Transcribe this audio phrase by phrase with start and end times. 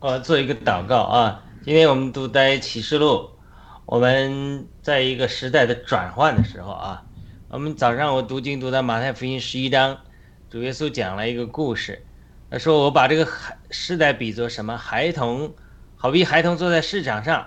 [0.00, 1.42] 我做一个祷告啊！
[1.64, 3.30] 今天我们读在启示录，
[3.84, 7.02] 我们在一个时代的转换的时候啊，
[7.48, 9.98] 我们早上我读经读到马太福音十一章，
[10.48, 12.06] 主耶稣讲了一个故事，
[12.48, 14.76] 他说我把这个孩时代比作什么？
[14.76, 15.52] 孩童，
[15.96, 17.44] 好比孩童坐在市场上，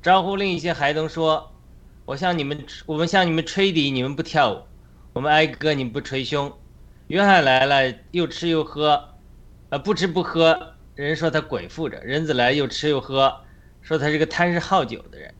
[0.00, 1.52] 招呼另一些孩童说
[2.06, 4.58] ：“我向你们，我们向你们吹笛，你们不跳舞；
[5.12, 6.52] 我们哀歌，你们不捶胸。”
[7.08, 9.08] 约翰来了，又吃又喝，
[9.70, 10.74] 呃，不吃不喝。
[10.94, 13.34] 人说他鬼附着，人子来又吃又喝，
[13.80, 15.34] 说他是个贪食好酒的人，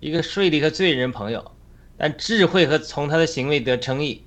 [0.00, 1.52] 一个税吏和罪人朋友。
[1.98, 4.22] 但智慧和从他的行为得称义，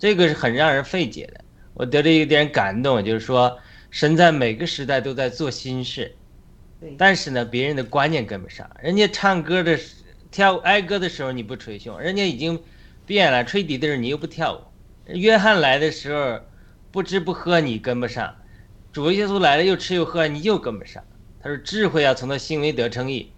[0.00, 1.44] 这个是很让人费解的。
[1.72, 3.56] 我得了一点感动，就是说
[3.90, 6.16] 神在每个时代都在做新事，
[6.98, 8.68] 但是呢，别人的观念跟不上。
[8.82, 9.78] 人家唱歌的、
[10.32, 12.60] 跳哀歌的时候你不捶胸，人家已经
[13.06, 14.60] 变了，吹笛的时候你又不跳舞。
[15.06, 16.40] 约翰来的时候，
[16.90, 18.34] 不吃不喝，你跟不上；
[18.94, 21.02] 主耶稣来了，又吃又喝，你又跟不上。
[21.42, 23.28] 他说：“智慧要从他行为得称义，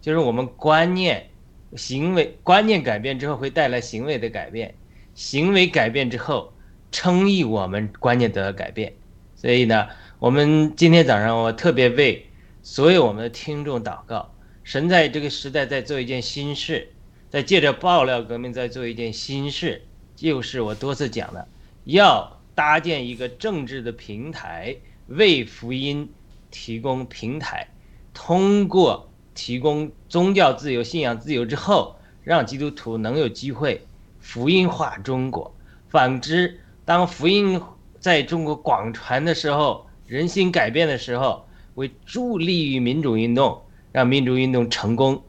[0.00, 1.30] 就是我们观念、
[1.76, 4.70] 行为观念改变之后，会带来行为的改变；
[5.14, 6.52] 行为改变之后，
[6.90, 8.92] 称义我们观念得到改变。
[9.36, 9.86] 所以呢，
[10.18, 12.26] 我们今天早上我特别为
[12.64, 16.88] 所有我们的听众祷告：神在这个时代在做一件新事，
[17.30, 19.80] 在借着爆料革命在做一件新事。”
[20.16, 21.46] 就是我多次讲的，
[21.84, 26.10] 要搭建一个政治的平台，为福音
[26.50, 27.68] 提供平台，
[28.12, 33.86] 通过提供宗教自由、信仰自由之后，让基督徒能有机会
[34.20, 35.54] 福音化中国。
[35.88, 37.60] 反之，当福音
[38.00, 45.22] 在中国广传的时候，人心改变的时候，为助力于民主运动，让民主运动成功。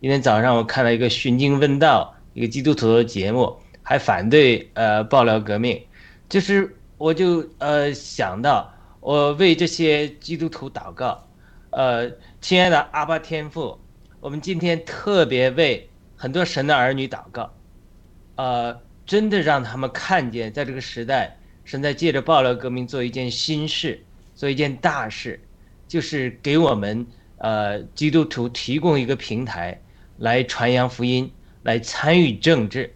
[0.00, 3.56] 今天早上我看了一个寻经问道，一个基督徒的节目。
[3.82, 5.82] 还反对呃爆料革命，
[6.28, 11.26] 就是我就呃想到我为这些基督徒祷告，
[11.70, 13.78] 呃亲爱的阿巴天父，
[14.20, 17.50] 我们今天特别为很多神的儿女祷告，
[18.36, 21.34] 呃真的让他们看见在这个时代，
[21.64, 25.40] 神在借着爆料革命做一件新事，做一件大事，
[25.88, 27.06] 就是给我们
[27.38, 29.80] 呃基督徒提供一个平台
[30.18, 31.32] 来传扬福音，
[31.62, 32.92] 来参与政治。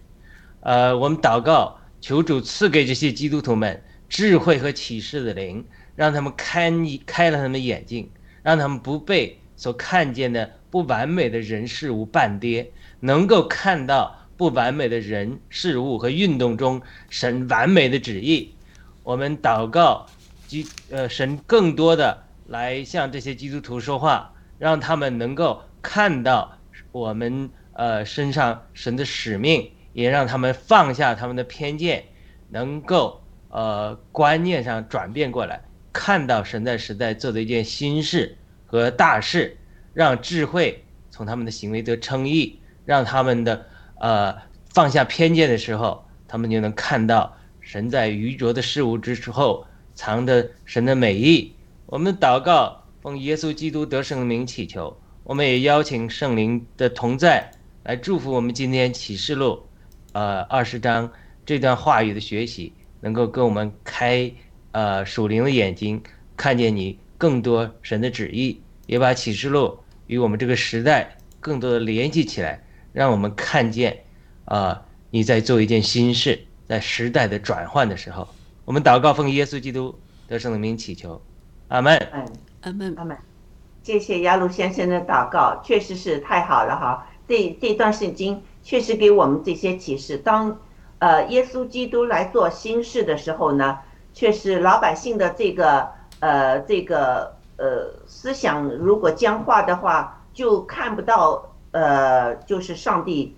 [0.61, 5.65] 呃，我们祷告，求主赐给这些基督徒们智慧和启示的灵，
[5.97, 6.73] 让他们开
[7.07, 8.11] 开了他们的眼睛，
[8.43, 18.55] 让他们不被所看见的不完美的人事物绊跌，能够看到不完美的人事物和运动中神完美的旨意。
[19.03, 20.07] 我们祷告，
[20.47, 26.59] 基呃神更多的来向这些基督徒说话，让他们能够看到
[26.93, 29.71] 我们呃身上神的使命。
[29.95, 32.07] 也让他们放下他们的偏见，
[32.51, 35.63] 能够呃观念上转变过来，
[35.95, 39.57] 看到神在时代做的一件新事和大事，
[39.95, 43.65] 让智慧从他们的行为得称义，让他们的
[44.01, 44.37] 呃
[44.71, 51.55] 放下偏见的时候，他们就能看到神在愚拙的事物之后藏着神的美意。
[51.87, 57.53] 我们祷告，奉耶稣基督得圣的名祈求，我们也邀请圣灵的同在
[57.85, 59.63] 来祝福我们今天启示录。
[60.13, 61.13] 呃，二十章
[61.47, 64.33] 这段话语的学习，能够给我们开
[64.75, 66.03] 呃属灵的眼睛，
[66.37, 72.61] 看见你更多神的旨意，也把启示录与我们这个时代更多的联系起来，
[72.93, 74.05] 让我们看见
[74.47, 78.27] 啊你在做一件新事，在时代的转换的时候，
[78.65, 79.95] 我们祷告奉耶稣基督
[80.27, 81.23] 得胜的名祈求，
[81.69, 81.97] 阿门。
[82.13, 82.27] 嗯，
[82.63, 83.17] 阿门，阿门。
[83.83, 87.07] 谢谢亚鲁先生的祷告，确实是太好了哈。
[87.29, 88.43] 这这段圣经。
[88.67, 90.17] 确实给我们这些启示。
[90.17, 90.59] 当，
[90.99, 93.79] 呃，耶稣基督来做新事的时候呢，
[94.15, 95.87] 确实老百姓的这个，
[96.21, 103.37] 呃，这个，呃，思想如果僵化的话，就看不到，呃，就是上帝，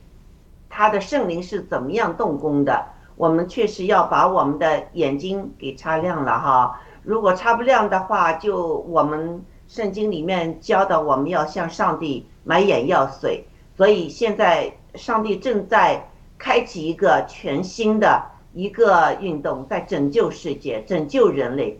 [0.70, 2.86] 他的圣灵是怎么样动工的。
[3.16, 6.80] 我们确实要把我们的眼睛给擦亮了哈。
[7.02, 13.48] 如果擦不亮的话，就我们圣经里面教的，我们要向上帝买眼药水。
[13.76, 14.72] 所以现在。
[14.96, 16.08] 上帝正在
[16.38, 18.22] 开启一个全新的
[18.56, 21.78] 一个运动，在拯救世界、拯救人类。